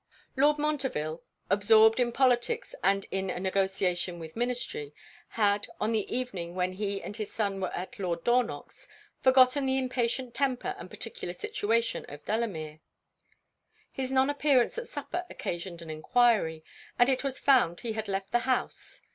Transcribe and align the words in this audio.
Lord 0.35 0.57
Montreville, 0.57 1.21
absorbed 1.47 1.99
in 1.99 2.11
politics 2.11 2.73
and 2.83 3.05
in 3.11 3.29
a 3.29 3.39
negociation 3.39 4.17
with 4.17 4.35
ministry, 4.35 4.95
had, 5.27 5.67
on 5.79 5.91
the 5.91 6.11
evening 6.11 6.55
when 6.55 6.73
he 6.73 7.03
and 7.03 7.15
his 7.15 7.31
son 7.31 7.61
were 7.61 7.69
at 7.71 7.99
Lord 7.99 8.23
Dornock's, 8.23 8.87
forgotten 9.21 9.67
the 9.67 9.77
impatient 9.77 10.33
temper 10.33 10.73
and 10.79 10.89
particular 10.89 11.33
situation 11.35 12.03
of 12.09 12.25
Delamere. 12.25 12.79
His 13.91 14.09
non 14.11 14.31
appearance 14.31 14.75
at 14.79 14.87
supper 14.87 15.23
occasioned 15.29 15.83
an 15.83 15.91
enquiry, 15.91 16.63
and 16.97 17.07
it 17.07 17.23
was 17.23 17.37
found 17.37 17.81
he 17.81 17.93
had 17.93 18.07
left 18.07 18.31
the 18.31 18.39
house. 18.39 19.03